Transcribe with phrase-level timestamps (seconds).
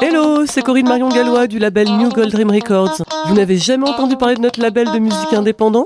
[0.00, 3.02] Hello, c'est Corinne Marion Gallois du label New Gold Dream Records.
[3.26, 5.82] Vous n'avez jamais entendu parler de notre label de musique indépendant?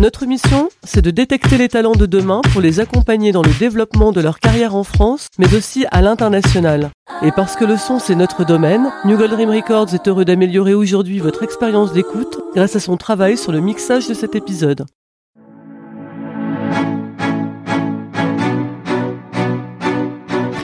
[0.00, 4.10] Notre mission, c'est de détecter les talents de demain pour les accompagner dans le développement
[4.10, 6.90] de leur carrière en France, mais aussi à l'international.
[7.22, 10.74] Et parce que le son, c'est notre domaine, New Gold Dream Records est heureux d'améliorer
[10.74, 14.84] aujourd'hui votre expérience d'écoute grâce à son travail sur le mixage de cet épisode.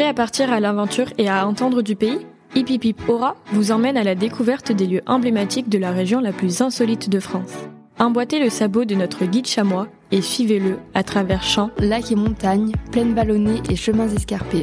[0.06, 2.20] À partir à l'aventure et à entendre du pays?
[2.54, 6.20] Hip Hip Hip Aura vous emmène à la découverte des lieux emblématiques de la région
[6.20, 7.52] la plus insolite de France.
[7.98, 12.72] Emboîtez le sabot de notre guide chamois et suivez-le à travers champs, lacs et montagnes,
[12.92, 14.62] plaines vallonnées et chemins escarpés.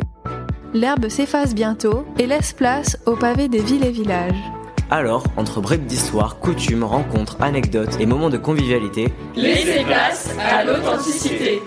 [0.73, 4.41] L'herbe s'efface bientôt et laisse place aux pavés des villes et villages.
[4.89, 11.61] Alors, entre brèves d'histoire, coutumes, rencontres, anecdotes et moments de convivialité, laissez place à l'authenticité.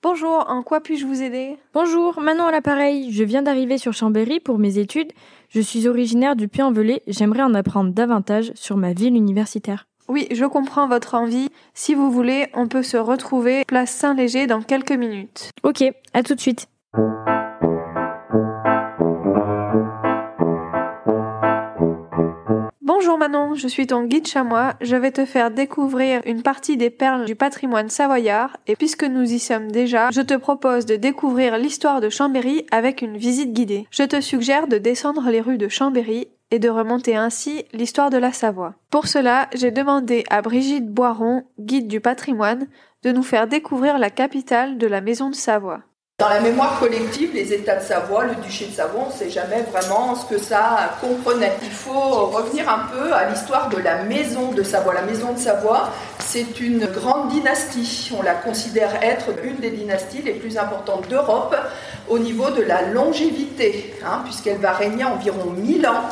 [0.00, 1.56] Bonjour, en quoi puis-je vous aider?
[1.74, 3.10] Bonjour, Manon à l'appareil.
[3.10, 5.10] Je viens d'arriver sur Chambéry pour mes études.
[5.48, 7.02] Je suis originaire du Puy-en-Velay.
[7.08, 9.88] J'aimerais en apprendre davantage sur ma ville universitaire.
[10.06, 11.48] Oui, je comprends votre envie.
[11.74, 15.50] Si vous voulez, on peut se retrouver place Saint-Léger dans quelques minutes.
[15.64, 15.82] Ok,
[16.14, 16.68] à tout de suite.
[23.18, 24.74] Bonjour Manon, je suis ton guide chamois.
[24.80, 29.24] Je vais te faire découvrir une partie des perles du patrimoine savoyard et puisque nous
[29.32, 33.88] y sommes déjà, je te propose de découvrir l'histoire de Chambéry avec une visite guidée.
[33.90, 38.18] Je te suggère de descendre les rues de Chambéry et de remonter ainsi l'histoire de
[38.18, 38.74] la Savoie.
[38.88, 42.68] Pour cela, j'ai demandé à Brigitte Boiron, guide du patrimoine,
[43.02, 45.82] de nous faire découvrir la capitale de la maison de Savoie.
[46.20, 49.30] Dans la mémoire collective, les États de Savoie, le duché de Savoie, on ne sait
[49.30, 51.52] jamais vraiment ce que ça comprenait.
[51.62, 54.94] Il faut revenir un peu à l'histoire de la maison de Savoie.
[54.94, 58.10] La maison de Savoie, c'est une grande dynastie.
[58.18, 61.54] On la considère être une des dynasties les plus importantes d'Europe
[62.08, 66.02] au niveau de la longévité, hein, puisqu'elle va régner environ 1000 ans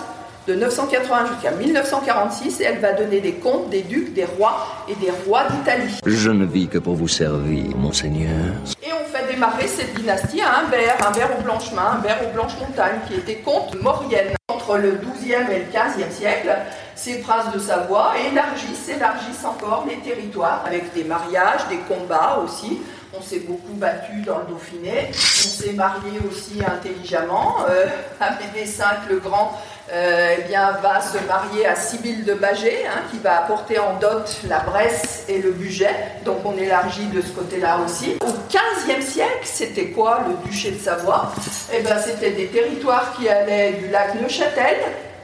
[0.46, 4.94] de 980 jusqu'à 1946 et elle va donner des comptes des ducs, des rois et
[4.94, 5.98] des rois d'Italie.
[6.04, 8.54] Je ne vis que pour vous servir, monseigneur.
[8.82, 13.14] Et on fait démarrer cette dynastie à Humbert, Humbert au Blanchemin, Humbert aux Blanches-Montagnes, qui
[13.14, 14.34] était comte maurienne.
[14.48, 16.54] Entre le XIIe et le XVe siècle,
[16.94, 22.80] ces princes de Savoie élargissent, élargissent encore les territoires avec des mariages, des combats aussi.
[23.18, 25.08] On s'est beaucoup battu dans le Dauphiné.
[25.10, 27.56] On s'est marié aussi intelligemment.
[27.68, 27.86] Euh,
[28.20, 29.52] Amédée V le Grand
[29.92, 33.94] euh, eh bien, va se marier à Sibylle de Bagé, hein, qui va apporter en
[34.00, 35.94] dot la Bresse et le budget.
[36.24, 38.16] Donc on élargit de ce côté-là aussi.
[38.20, 41.32] Au XVe siècle, c'était quoi le duché de Savoie?
[41.72, 44.76] Eh ben, C'était des territoires qui allaient du lac Neuchâtel,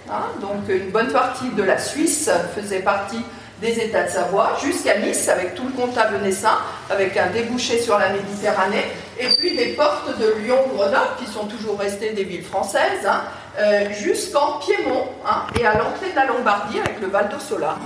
[0.08, 3.24] hein, donc une bonne partie de la Suisse faisait partie
[3.60, 6.58] des États de Savoie jusqu'à Nice avec tout le comptable naissain,
[6.90, 8.84] avec un débouché sur la Méditerranée,
[9.18, 13.22] et puis les portes de Lyon-Grenoble qui sont toujours restées des villes françaises, hein,
[13.58, 17.76] euh, jusqu'en Piémont hein, et à l'entrée de la Lombardie avec le Val d'Ossola.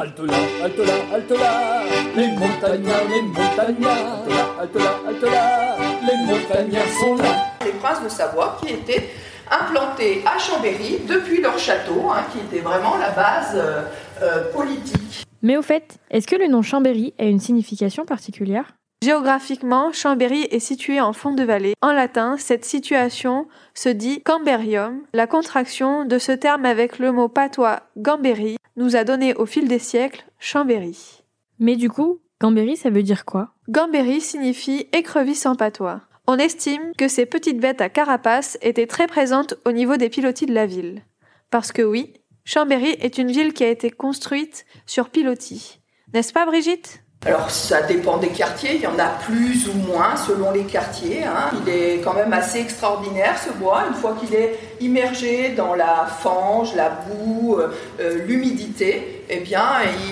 [2.16, 4.24] Les montagnards, les montagnards,
[4.60, 7.46] halte là, halte là, les montagnards sont là.
[7.64, 9.10] Les princes de Savoie qui étaient
[9.50, 13.82] implantés à Chambéry depuis leur château, hein, qui était vraiment la base euh,
[14.22, 15.24] euh, politique.
[15.42, 18.76] Mais au fait, est-ce que le nom Chambéry a une signification particulière?
[19.06, 21.74] Géographiquement, Chambéry est situé en fond de vallée.
[21.80, 25.00] En latin, cette situation se dit camberium.
[25.12, 29.68] La contraction de ce terme avec le mot patois gambéry nous a donné au fil
[29.68, 31.22] des siècles Chambéry.
[31.60, 33.54] Mais du coup, Gambéry, ça veut dire quoi?
[33.68, 36.00] Gambéry signifie écrevisse en patois.
[36.26, 40.46] On estime que ces petites bêtes à carapace étaient très présentes au niveau des pilotis
[40.46, 41.04] de la ville.
[41.52, 45.78] Parce que oui, Chambéry est une ville qui a été construite sur pilotis.
[46.12, 47.04] N'est-ce pas Brigitte?
[47.26, 51.24] Alors ça dépend des quartiers, il y en a plus ou moins selon les quartiers.
[51.24, 51.50] Hein.
[51.60, 56.06] Il est quand même assez extraordinaire ce bois, une fois qu'il est immergé dans la
[56.06, 59.64] fange, la boue, euh, euh, l'humidité, eh bien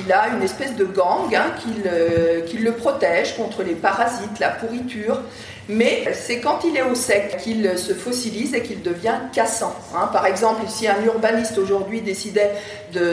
[0.05, 1.53] il a une espèce de gang hein,
[2.47, 5.21] qui le protège contre les parasites, la pourriture
[5.69, 9.75] mais c'est quand il est au sec qu'il se fossilise et qu'il devient cassant.
[9.95, 10.09] Hein.
[10.13, 12.53] Par exemple, si un urbaniste aujourd'hui décidait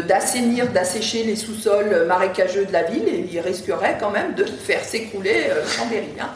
[0.07, 5.47] d'assainir, d'assécher les sous-sols marécageux de la ville, il risquerait quand même de faire s'écrouler
[5.49, 6.09] euh, Chambéry.
[6.19, 6.29] Hein.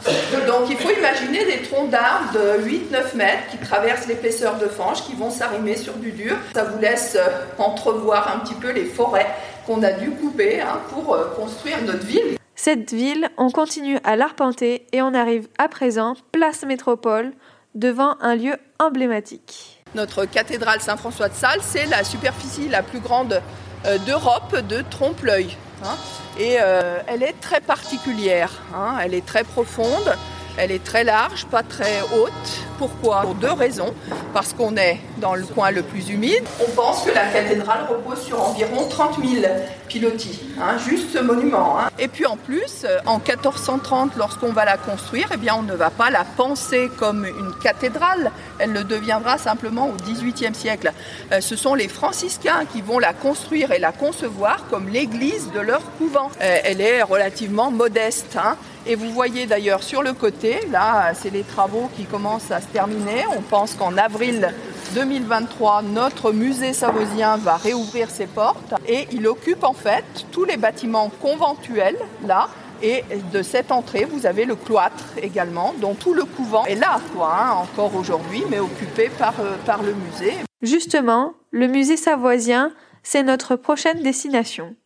[0.46, 5.04] Donc il faut imaginer des troncs d'arbres de 8-9 mètres qui traversent l'épaisseur de fange,
[5.04, 6.36] qui vont s'arrimer sur du dur.
[6.54, 7.28] Ça vous laisse euh,
[7.58, 9.26] entrevoir un petit peu les forêts
[9.66, 12.36] qu'on a dû couper hein, pour euh, construire notre ville.
[12.58, 17.32] Cette ville, on continue à l'arpenter et on arrive à présent, place métropole,
[17.74, 19.84] devant un lieu emblématique.
[19.94, 23.42] Notre cathédrale Saint-François de Sales, c'est la superficie la plus grande
[23.84, 25.54] euh, d'Europe de trompe-l'œil.
[25.84, 25.96] Hein.
[26.38, 28.96] et euh, elle est très particulière, hein.
[29.02, 30.16] elle est très profonde.
[30.58, 32.32] Elle est très large, pas très haute.
[32.78, 33.22] Pourquoi?
[33.22, 33.92] Pour deux raisons.
[34.32, 36.42] Parce qu'on est dans le coin le plus humide.
[36.60, 39.46] On pense que la cathédrale repose sur environ 30 000
[39.88, 41.78] pilotis, hein, juste monument.
[41.78, 41.88] Hein.
[41.98, 45.74] Et puis en plus, euh, en 1430, lorsqu'on va la construire, eh bien, on ne
[45.74, 48.30] va pas la penser comme une cathédrale.
[48.58, 50.92] Elle le deviendra simplement au XVIIIe siècle.
[51.32, 55.60] Euh, ce sont les franciscains qui vont la construire et la concevoir comme l'église de
[55.60, 56.30] leur couvent.
[56.40, 58.36] Euh, elle est relativement modeste.
[58.36, 58.56] Hein.
[58.88, 62.68] Et vous voyez d'ailleurs sur le côté, là, c'est les travaux qui commencent à se
[62.68, 63.24] terminer.
[63.36, 64.54] On pense qu'en avril
[64.94, 70.56] 2023, notre musée savosien va réouvrir ses portes et il occupe en fait tous les
[70.56, 72.48] bâtiments conventuels là.
[72.80, 73.02] Et
[73.32, 77.34] de cette entrée, vous avez le cloître également, dont tout le couvent est là, quoi,
[77.34, 80.34] hein, encore aujourd'hui, mais occupé par, euh, par le musée.
[80.60, 82.72] Justement, le musée savoisien,
[83.02, 84.76] c'est notre prochaine destination.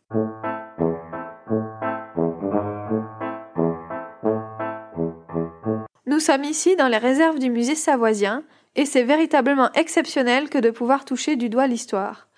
[6.20, 8.42] Nous sommes ici dans les réserves du musée savoisien
[8.76, 12.28] et c'est véritablement exceptionnel que de pouvoir toucher du doigt l'histoire.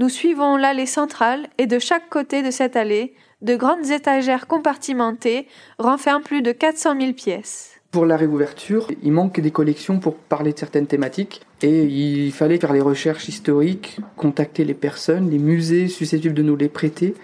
[0.00, 5.46] Nous suivons l'allée centrale et de chaque côté de cette allée, de grandes étagères compartimentées
[5.78, 7.80] renferment plus de 400 000 pièces.
[7.92, 12.58] Pour la réouverture, il manque des collections pour parler de certaines thématiques et il fallait
[12.58, 17.14] faire les recherches historiques, contacter les personnes, les musées susceptibles de nous les prêter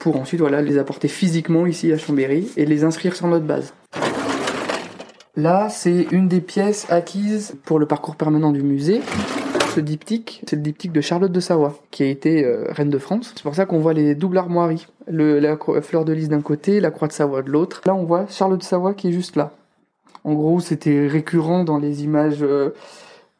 [0.00, 3.72] pour ensuite voilà, les apporter physiquement ici à Chambéry et les inscrire sur notre base.
[5.34, 9.00] Là, c'est une des pièces acquises pour le parcours permanent du musée.
[9.74, 12.98] Ce diptyque, c'est le diptyque de Charlotte de Savoie, qui a été euh, reine de
[12.98, 13.32] France.
[13.34, 14.86] C'est pour ça qu'on voit les doubles armoiries.
[15.06, 17.80] La fleur de lys d'un côté, la croix de Savoie de l'autre.
[17.86, 19.52] Là, on voit Charlotte de Savoie qui est juste là.
[20.24, 22.74] En gros, c'était récurrent dans les images euh,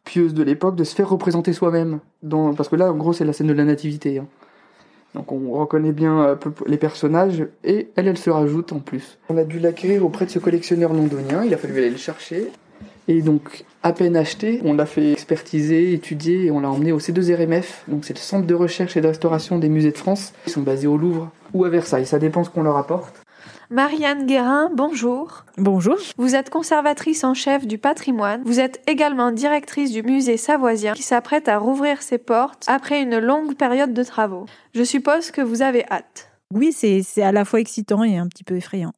[0.04, 2.00] pieuses de l'époque de se faire représenter soi-même.
[2.56, 4.18] Parce que là, en gros, c'est la scène de la nativité.
[4.18, 4.26] Hein.
[5.14, 9.18] Donc on reconnaît bien les personnages et elle, elle se rajoute en plus.
[9.28, 12.48] On a dû l'acquérir auprès de ce collectionneur londonien, il a fallu aller le chercher.
[13.08, 16.98] Et donc, à peine acheté, on l'a fait expertiser, étudier et on l'a emmené au
[16.98, 17.64] C2RMF.
[17.88, 20.32] Donc c'est le centre de recherche et de restauration des musées de France.
[20.46, 23.21] Ils sont basés au Louvre ou à Versailles, ça dépend ce qu'on leur apporte.
[23.72, 25.46] Marianne Guérin, bonjour.
[25.56, 25.96] Bonjour.
[26.18, 28.42] Vous êtes conservatrice en chef du patrimoine.
[28.44, 33.18] Vous êtes également directrice du musée savoisien qui s'apprête à rouvrir ses portes après une
[33.18, 34.44] longue période de travaux.
[34.74, 36.30] Je suppose que vous avez hâte.
[36.52, 38.92] Oui, c'est à la fois excitant et un petit peu effrayant.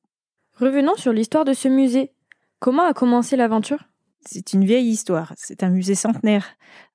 [0.59, 2.11] Revenons sur l'histoire de ce musée.
[2.59, 3.85] Comment a commencé l'aventure?
[4.27, 5.35] C'est une vieille histoire.
[5.37, 6.49] C'est un musée centenaire,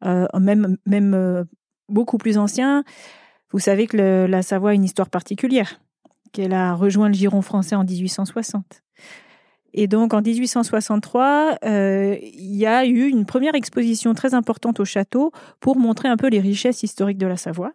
[0.03, 1.45] euh, même, même euh,
[1.87, 2.83] beaucoup plus ancien.
[3.51, 5.79] Vous savez que la Savoie a une histoire particulière
[6.31, 8.83] qu'elle a rejoint le giron français en 1860.
[9.73, 14.85] Et donc en 1863, euh, il y a eu une première exposition très importante au
[14.85, 17.73] château pour montrer un peu les richesses historiques de la Savoie.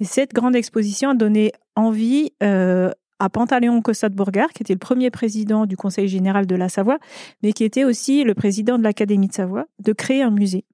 [0.00, 4.78] Et cette grande exposition a donné envie euh, à Pantaléon Cossat Bourgard, qui était le
[4.78, 6.98] premier président du Conseil général de la Savoie,
[7.42, 10.64] mais qui était aussi le président de l'Académie de Savoie, de créer un musée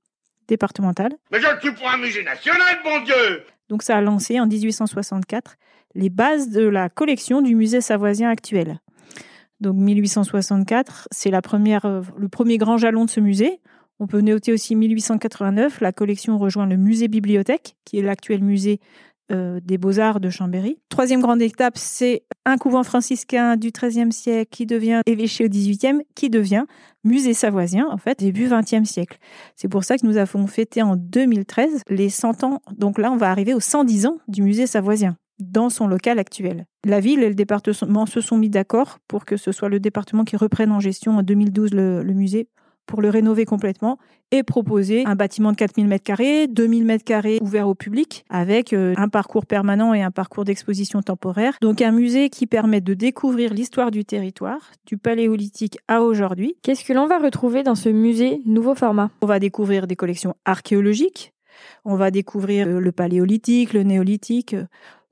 [0.46, 1.10] départemental.
[1.32, 5.56] Mais je suis pour un musée national, bon Dieu Donc ça a lancé en 1864
[5.94, 8.80] les bases de la collection du musée savoisien actuel.
[9.60, 13.60] Donc 1864, c'est la première, euh, le premier grand jalon de ce musée.
[14.00, 18.80] On peut noter aussi 1889, la collection rejoint le musée bibliothèque, qui est l'actuel musée
[19.32, 20.78] euh, des beaux-arts de Chambéry.
[20.88, 26.02] Troisième grande étape, c'est un couvent franciscain du XIIIe siècle qui devient évêché au XVIIIe,
[26.14, 26.64] qui devient
[27.04, 29.18] musée savoisien, en fait, début XXe siècle.
[29.56, 32.60] C'est pour ça que nous avons fêté en 2013 les 100 ans.
[32.76, 36.66] Donc là, on va arriver aux 110 ans du musée savoisien dans son local actuel.
[36.84, 40.24] La ville et le département se sont mis d'accord pour que ce soit le département
[40.24, 42.48] qui reprenne en gestion en 2012 le, musée
[42.86, 43.98] pour le rénover complètement
[44.30, 49.08] et proposer un bâtiment de 4000 m2, 2000 m2 ouvert au public avec euh, un
[49.08, 51.56] parcours permanent et un parcours d'exposition temporaire.
[51.60, 56.56] Donc un musée qui permet de découvrir l'histoire du territoire, du paléolithique à aujourd'hui.
[56.62, 59.10] Qu'est-ce que l'on va retrouver dans ce musée nouveau format?
[59.22, 61.32] On va découvrir des collections archéologiques,
[61.84, 64.56] on va découvrir euh, le paléolithique, le néolithique,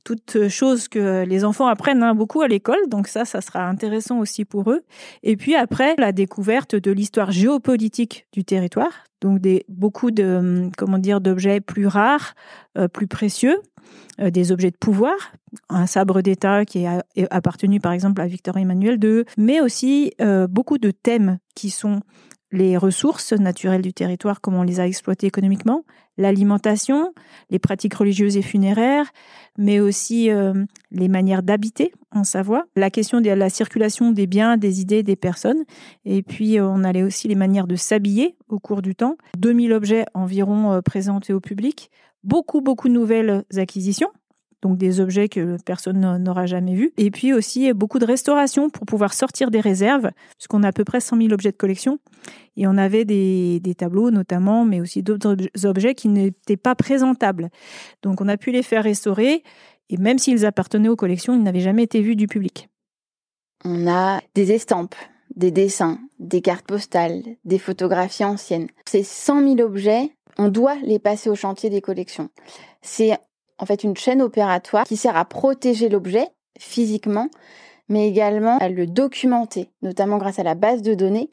[0.04, 4.18] toutes choses que les enfants apprennent hein, beaucoup à l'école, donc ça, ça sera intéressant
[4.18, 4.82] aussi pour eux.
[5.23, 10.71] Et puis après, la découverte de l'histoire géopolitique du territoire, donc des beaucoup de hum,
[10.76, 12.35] comment dire d'objets plus rares,
[12.76, 13.61] euh, plus précieux,
[14.21, 15.14] euh, des objets de pouvoir,
[15.68, 20.47] un sabre d'État qui a appartenu par exemple à Victor Emmanuel II, mais aussi euh,
[20.47, 22.00] beaucoup de thèmes qui sont
[22.52, 25.85] les ressources naturelles du territoire, comment on les a exploitées économiquement,
[26.18, 27.14] l'alimentation,
[27.50, 29.11] les pratiques religieuses et funéraires,
[29.59, 30.52] mais aussi euh,
[30.90, 35.16] les manières d'habiter en Savoie, la question de la circulation des biens, des idées, des
[35.16, 35.64] personnes,
[36.04, 39.16] et puis euh, on allait aussi les manières de s'habiller au cours du temps.
[39.38, 41.90] 2000 objets environ euh, présentés au public,
[42.23, 44.11] beaucoup, beaucoup de nouvelles acquisitions
[44.62, 46.92] donc des objets que personne n'aura jamais vus.
[46.97, 50.85] Et puis aussi beaucoup de restauration pour pouvoir sortir des réserves, puisqu'on a à peu
[50.85, 51.99] près 100 000 objets de collection.
[52.57, 57.50] Et on avait des, des tableaux notamment, mais aussi d'autres objets qui n'étaient pas présentables.
[58.02, 59.42] Donc on a pu les faire restaurer,
[59.90, 62.69] et même s'ils appartenaient aux collections, ils n'avaient jamais été vus du public.
[63.64, 64.95] On a des estampes,
[65.37, 68.69] des dessins, des cartes postales, des photographies anciennes.
[68.87, 72.31] Ces 100 000 objets, on doit les passer au chantier des collections.
[72.81, 73.19] C'est
[73.62, 76.26] en fait une chaîne opératoire qui sert à protéger l'objet
[76.59, 77.28] physiquement,
[77.88, 81.31] mais également à le documenter, notamment grâce à la base de données.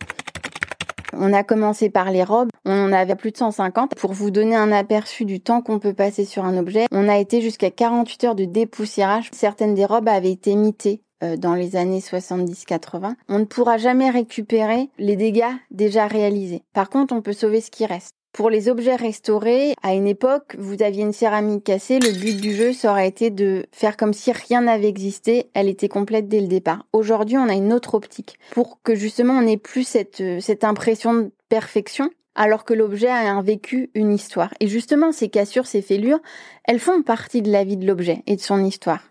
[1.14, 3.96] On a commencé par les robes, on en avait plus de 150.
[3.96, 7.18] Pour vous donner un aperçu du temps qu'on peut passer sur un objet, on a
[7.18, 9.30] été jusqu'à 48 heures de dépoussiérage.
[9.34, 13.16] Certaines des robes avaient été mitées euh, dans les années 70-80.
[13.28, 16.62] On ne pourra jamais récupérer les dégâts déjà réalisés.
[16.74, 18.19] Par contre, on peut sauver ce qui reste.
[18.32, 22.54] Pour les objets restaurés, à une époque, vous aviez une céramique cassée, le but du
[22.54, 26.40] jeu, ça aurait été de faire comme si rien n'avait existé, elle était complète dès
[26.40, 26.86] le départ.
[26.94, 30.64] Aujourd'hui, on a une autre optique pour que justement on n'ait plus cette, euh, cette
[30.64, 34.54] impression de perfection, alors que l'objet a un vécu, une histoire.
[34.60, 36.22] Et justement, ces cassures, ces fêlures,
[36.66, 39.02] elles font partie de la vie de l'objet et de son histoire.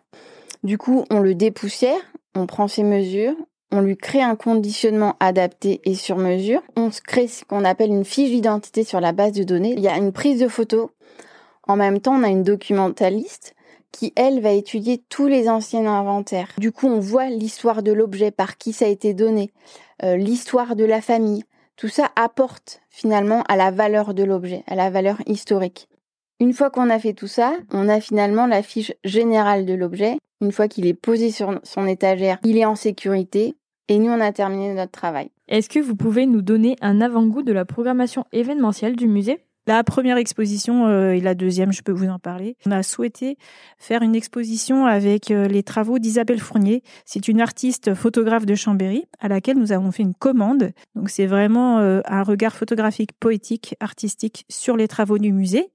[0.63, 2.01] Du coup, on le dépoussière,
[2.35, 3.37] on prend ses mesures,
[3.71, 6.63] on lui crée un conditionnement adapté et sur mesure.
[6.77, 9.75] On crée ce qu'on appelle une fiche d'identité sur la base de données.
[9.77, 10.91] Il y a une prise de photo.
[11.67, 13.55] En même temps, on a une documentaliste
[13.93, 16.51] qui, elle, va étudier tous les anciens inventaires.
[16.59, 19.51] Du coup, on voit l'histoire de l'objet, par qui ça a été donné,
[20.03, 21.45] euh, l'histoire de la famille.
[21.77, 25.89] Tout ça apporte finalement à la valeur de l'objet, à la valeur historique.
[26.41, 30.19] Une fois qu'on a fait tout ça, on a finalement la fiche générale de l'objet.
[30.41, 33.57] Une fois qu'il est posé sur son étagère, il est en sécurité
[33.89, 35.31] et nous, on a terminé notre travail.
[35.49, 39.41] Est-ce que vous pouvez nous donner un avant-goût de la programmation événementielle du musée?
[39.69, 42.57] La première exposition euh, et la deuxième, je peux vous en parler.
[42.67, 43.37] On a souhaité
[43.77, 46.83] faire une exposition avec euh, les travaux d'Isabelle Fournier.
[47.05, 50.73] C'est une artiste photographe de Chambéry à laquelle nous avons fait une commande.
[50.95, 55.71] Donc c'est vraiment euh, un regard photographique, poétique, artistique sur les travaux du musée.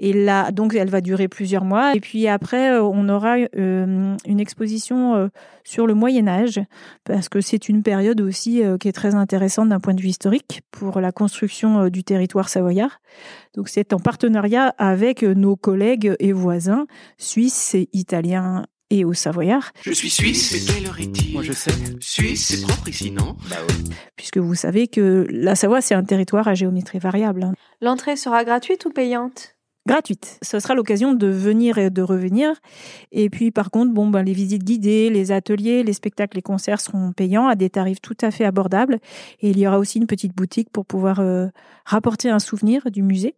[0.00, 1.94] Et là, donc elle va durer plusieurs mois.
[1.94, 5.30] Et puis après, on aura une exposition
[5.64, 6.60] sur le Moyen Âge
[7.04, 10.62] parce que c'est une période aussi qui est très intéressante d'un point de vue historique
[10.70, 13.00] pour la construction du territoire savoyard.
[13.54, 19.72] Donc c'est en partenariat avec nos collègues et voisins suisses et italiens et au Savoyard.
[19.82, 21.34] Je suis suisse, mais quelle heure est-il?
[21.34, 21.72] Moi je sais.
[22.00, 23.36] Suisse, c'est propre ici, non?
[23.50, 23.90] Bah oui.
[24.16, 27.42] Puisque vous savez que la Savoie, c'est un territoire à géométrie variable.
[27.42, 27.52] Hein.
[27.80, 29.57] L'entrée sera gratuite ou payante?
[29.88, 30.38] Gratuite.
[30.42, 32.52] Ce sera l'occasion de venir et de revenir.
[33.10, 36.80] Et puis, par contre, bon, ben, les visites guidées, les ateliers, les spectacles, les concerts
[36.80, 39.00] seront payants à des tarifs tout à fait abordables.
[39.40, 41.48] Et il y aura aussi une petite boutique pour pouvoir euh,
[41.84, 43.34] rapporter un souvenir du musée.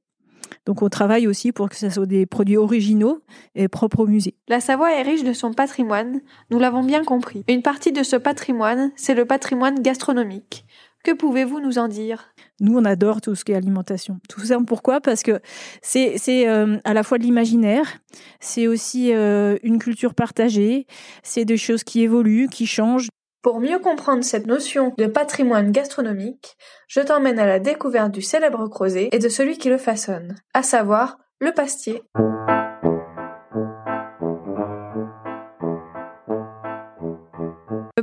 [0.66, 3.22] Donc on travaille aussi pour que ce soit des produits originaux
[3.54, 4.34] et propres au musée.
[4.48, 7.44] La Savoie est riche de son patrimoine, nous l'avons bien compris.
[7.48, 10.64] Une partie de ce patrimoine, c'est le patrimoine gastronomique.
[11.02, 12.34] Que pouvez-vous nous en dire?
[12.60, 14.20] Nous, on adore tout ce qui est alimentation.
[14.28, 15.00] Tout ça, pourquoi?
[15.00, 15.40] Parce que
[15.80, 17.98] c'est euh, à la fois de l'imaginaire,
[18.38, 20.86] c'est aussi euh, une culture partagée,
[21.22, 23.08] c'est des choses qui évoluent, qui changent.
[23.42, 28.68] Pour mieux comprendre cette notion de patrimoine gastronomique, je t'emmène à la découverte du célèbre
[28.68, 32.02] creuset et de celui qui le façonne, à savoir le pastier.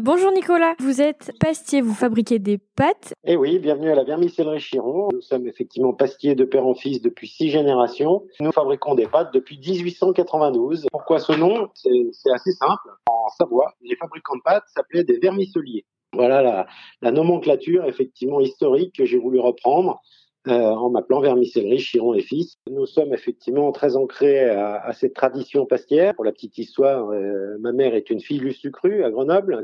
[0.07, 3.13] Bonjour Nicolas, vous êtes pastier, vous fabriquez des pâtes.
[3.25, 5.09] Eh oui, bienvenue à la vermicellerie Chiron.
[5.11, 8.23] Nous sommes effectivement pastiers de père en fils depuis six générations.
[8.39, 10.85] Nous fabriquons des pâtes depuis 1892.
[10.93, 11.67] Pourquoi ce nom?
[11.73, 12.89] C'est assez simple.
[13.09, 15.85] En Savoie, les fabricants de pâtes s'appelaient des vermiceliers.
[16.13, 16.67] Voilà la,
[17.01, 20.01] la nomenclature effectivement historique que j'ai voulu reprendre
[20.47, 22.57] euh, en m'appelant Vermicellerie Chiron et Fils.
[22.69, 26.15] Nous sommes effectivement très ancrés à, cette tradition pastière.
[26.15, 29.61] Pour la petite histoire, euh, ma mère est une fille Lustucru à Grenoble.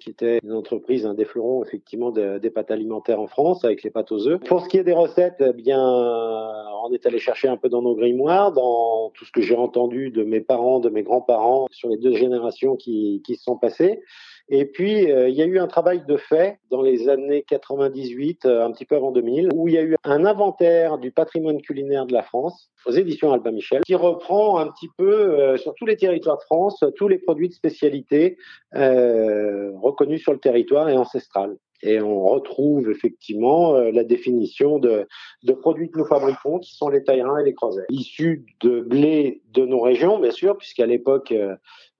[0.00, 3.90] Qui était une entreprise, un des fleurons effectivement des pâtes alimentaires en France avec les
[3.90, 4.40] pâtes aux œufs.
[4.40, 7.82] Pour ce qui est des recettes, eh bien, on est allé chercher un peu dans
[7.82, 11.88] nos grimoires, dans tout ce que j'ai entendu de mes parents, de mes grands-parents sur
[11.88, 14.02] les deux générations qui, qui se sont passées.
[14.52, 18.46] Et puis, euh, il y a eu un travail de fait dans les années 98,
[18.46, 21.62] euh, un petit peu avant 2000, où il y a eu un inventaire du patrimoine
[21.62, 25.72] culinaire de la France aux éditions Albin Michel, qui reprend un petit peu euh, sur
[25.74, 28.36] tous les territoires de France tous les produits de spécialité
[28.72, 31.56] reconnus sur le territoire et ancestral.
[31.82, 35.06] Et on retrouve effectivement la définition de,
[35.60, 39.64] produits que nous fabriquons, qui sont les taillerins et les creusets, issus de blé de
[39.64, 41.32] nos régions, bien sûr, puisqu'à l'époque,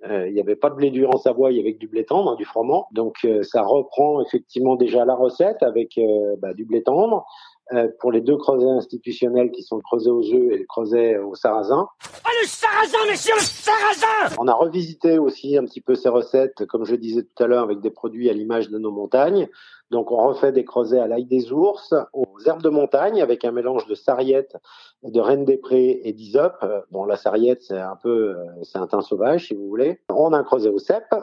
[0.08, 2.04] euh, il n'y avait pas de blé dur en Savoie, il y avait du blé
[2.04, 2.88] tendre, hein, du froment.
[2.92, 7.26] Donc euh, ça reprend effectivement déjà la recette avec euh, bah, du blé tendre.
[7.72, 11.18] Euh, pour les deux creusets institutionnels qui sont le creuset aux œufs et le creuset
[11.18, 11.86] au sarrasin.
[12.24, 16.66] Ah, le sarrasin, messieurs, le sarrasin On a revisité aussi un petit peu ces recettes,
[16.66, 19.48] comme je disais tout à l'heure, avec des produits à l'image de nos montagnes.
[19.90, 23.52] Donc on refait des creusets à l'ail des ours, aux herbes de montagne, avec un
[23.52, 24.56] mélange de sarriette,
[25.02, 26.64] de reine des prés et d'hysope.
[26.90, 30.00] Bon, la sarriette, c'est un peu, euh, c'est un thym sauvage, si vous voulez.
[30.08, 31.14] On a un creuset au cèpe,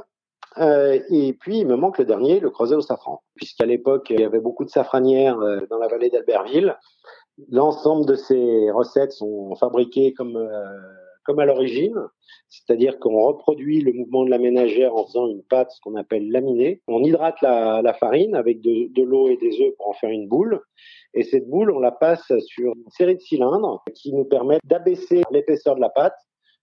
[0.59, 4.19] euh, et puis, il me manque le dernier, le creuset au safran, puisqu'à l'époque, il
[4.19, 6.75] y avait beaucoup de safranières euh, dans la vallée d'Albertville.
[7.49, 10.77] L'ensemble de ces recettes sont fabriquées comme, euh,
[11.25, 11.99] comme à l'origine,
[12.49, 16.31] c'est-à-dire qu'on reproduit le mouvement de la ménagère en faisant une pâte, ce qu'on appelle
[16.31, 16.81] laminée.
[16.87, 20.27] On hydrate la, farine avec de, de l'eau et des œufs pour en faire une
[20.27, 20.61] boule.
[21.13, 25.21] Et cette boule, on la passe sur une série de cylindres qui nous permettent d'abaisser
[25.31, 26.15] l'épaisseur de la pâte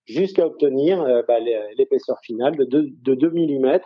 [0.06, 1.40] jusqu'à obtenir euh, bah,
[1.76, 3.80] l'épaisseur finale de 2, de 2 mm,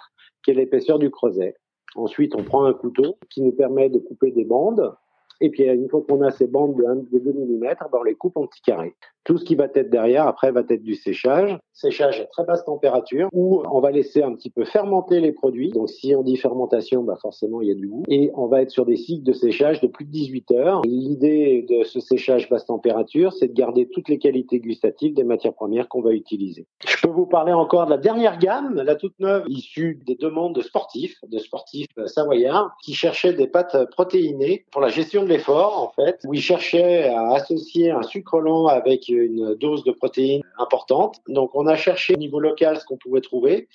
[0.45, 1.55] qui est l'épaisseur du creuset.
[1.95, 4.95] Ensuite, on prend un couteau qui nous permet de couper des bandes.
[5.41, 8.47] Et puis, une fois qu'on a ces bandes de, 2 mm, on les coupe en
[8.47, 8.95] petits carrés.
[9.25, 11.59] Tout ce qui va être derrière, après, va être du séchage.
[11.73, 15.71] Séchage à très basse température, où on va laisser un petit peu fermenter les produits.
[15.71, 18.05] Donc, si on dit fermentation, bah forcément, il y a du goût.
[18.09, 20.83] Et on va être sur des cycles de séchage de plus de 18 heures.
[20.85, 25.55] L'idée de ce séchage basse température, c'est de garder toutes les qualités gustatives des matières
[25.55, 26.67] premières qu'on va utiliser.
[26.87, 30.55] Je peux vous parler encore de la dernière gamme, la toute neuve, issue des demandes
[30.55, 35.83] de sportifs, de sportifs savoyards, qui cherchaient des pâtes protéinées pour la gestion de l'effort,
[35.83, 40.43] en fait, où ils cherchaient à associer un sucre lent avec une dose de protéines
[40.59, 41.17] importante.
[41.29, 43.69] Donc on a cherché au niveau local ce qu'on pouvait trouver.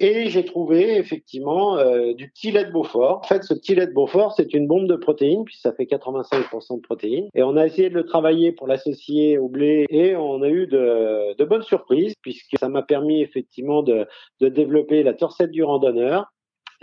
[0.00, 3.18] Et j'ai trouvé effectivement euh, du petit lait de Beaufort.
[3.24, 5.84] En fait, ce petit lait de Beaufort, c'est une bombe de protéines, puis ça fait
[5.84, 7.28] 85% de protéines.
[7.34, 10.68] Et on a essayé de le travailler pour l'associer au blé, et on a eu
[10.68, 14.06] de, bonnes surprises, puisque ça m'a permis effectivement de,
[14.40, 16.26] développer la torsette du randonneur,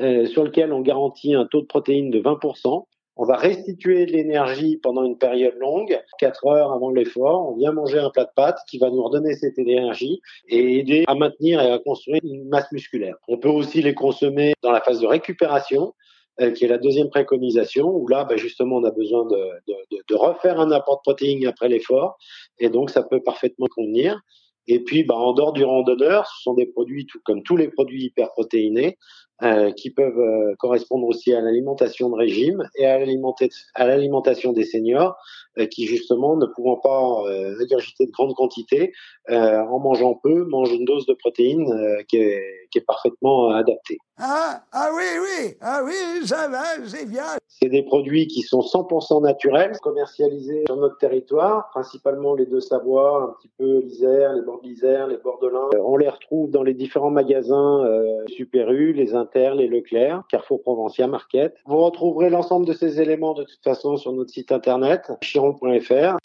[0.02, 2.86] euh, sur lequel on garantit un taux de protéines de 20%.
[3.18, 7.50] On va restituer l'énergie pendant une période longue, 4 heures avant l'effort.
[7.50, 11.06] On vient manger un plat de pâtes qui va nous redonner cette énergie et aider
[11.08, 13.16] à maintenir et à construire une masse musculaire.
[13.30, 15.94] On peut aussi les consommer dans la phase de récupération,
[16.42, 20.60] euh, qui est la deuxième préconisation, où là, bah, justement, on a besoin de, refaire
[20.60, 22.18] un apport de protéines après l'effort,
[22.60, 24.20] et donc ça peut parfaitement convenir.
[24.68, 27.70] Et puis, bah, en dehors du randonneur, ce sont des produits, tout, comme tous les
[27.70, 28.98] produits hyperprotéinés,
[29.44, 35.18] euh, qui peuvent euh, correspondre aussi à l'alimentation de régime et à l'alimentation des seniors
[35.58, 38.92] euh, qui justement ne pouvant pas euh, de grandes quantités
[39.30, 41.66] euh, en mangeant peu mangent une dose de protéines
[42.10, 43.98] qui est, qui, est, parfaitement adaptée.
[44.18, 47.24] Ah, ah oui oui ah oui ça va c'est bien.
[47.48, 53.24] C'est des produits qui sont 100% naturels commercialisés sur notre territoire principalement les deux Savoie
[53.24, 56.52] un petit peu l'Isère les bords de l'Isère les bords de l'Ain on les retrouve
[56.52, 57.86] dans les différents magasins
[58.28, 61.56] Super U les les Leclerc, Carrefour Provencia, Market.
[61.66, 66.18] Vous retrouverez l'ensemble de ces éléments de toute façon sur notre site internet, chiron.fr.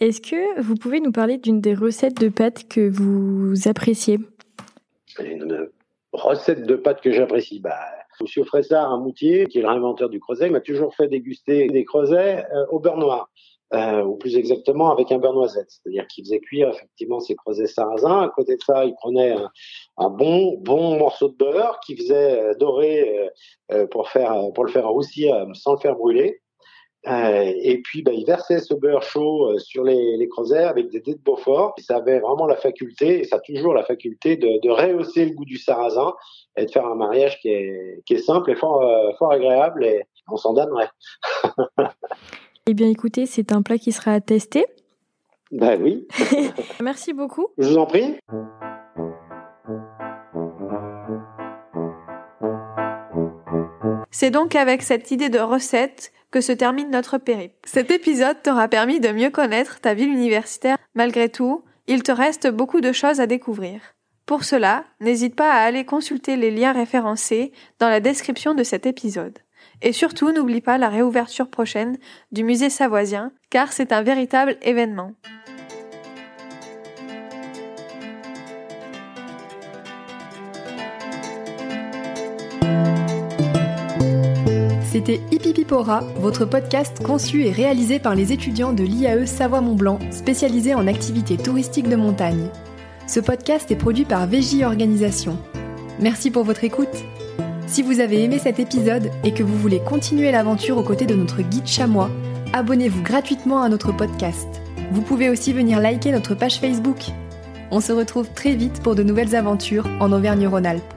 [0.00, 4.18] Est-ce que vous pouvez nous parler d'une des recettes de pâtes que vous appréciez?
[5.18, 5.68] Une
[6.12, 7.78] recette de pâtes que j'apprécie bah,
[8.20, 11.84] Monsieur Fressard, un moutier, qui est le réinventeur du creuset, m'a toujours fait déguster des
[11.84, 13.30] creusets euh, au beurre noir
[13.74, 17.66] euh, ou plus exactement avec un beurre noisette, c'est-à-dire qu'il faisait cuire effectivement ses creusets
[17.66, 18.22] sarrasins.
[18.22, 19.34] À côté de ça, il prenait
[19.96, 23.28] un, bon bon morceau de beurre qui faisait euh, dorer
[23.72, 26.40] euh, pour faire pour le faire roussir sans le faire brûler.
[27.08, 31.14] et puis, bah, il versait ce beurre chaud sur les, les creusets avec des dés
[31.14, 31.74] de Beaufort.
[31.78, 35.24] Et ça avait vraiment la faculté, et ça a toujours la faculté de, de rehausser
[35.24, 36.14] le goût du sarrasin
[36.56, 38.80] et de faire un mariage qui est, qui est simple et fort,
[39.18, 39.84] fort agréable.
[39.84, 40.90] Et on s'en donnerait.
[42.68, 44.66] Eh bien, écoutez, c'est un plat qui sera à tester.
[45.52, 46.08] Ben oui.
[46.82, 47.46] Merci beaucoup.
[47.58, 48.16] Je vous en prie.
[54.10, 57.54] C'est donc avec cette idée de recette que se termine notre périple.
[57.64, 60.76] Cet épisode t'aura permis de mieux connaître ta ville universitaire.
[60.96, 63.80] Malgré tout, il te reste beaucoup de choses à découvrir.
[64.26, 68.86] Pour cela, n'hésite pas à aller consulter les liens référencés dans la description de cet
[68.86, 69.38] épisode.
[69.82, 71.98] Et surtout, n'oublie pas la réouverture prochaine
[72.32, 75.12] du musée savoisien, car c'est un véritable événement.
[84.96, 90.86] C'était Hippipipora, votre podcast conçu et réalisé par les étudiants de l'IAE Savoie-Mont-Blanc, spécialisés en
[90.86, 92.48] activités touristiques de montagne.
[93.06, 95.38] Ce podcast est produit par VJ Organisation.
[96.00, 97.04] Merci pour votre écoute.
[97.66, 101.16] Si vous avez aimé cet épisode et que vous voulez continuer l'aventure aux côtés de
[101.16, 102.10] notre guide chamois,
[102.52, 104.46] abonnez-vous gratuitement à notre podcast.
[104.92, 107.06] Vous pouvez aussi venir liker notre page Facebook.
[107.72, 110.95] On se retrouve très vite pour de nouvelles aventures en Auvergne-Rhône-Alpes.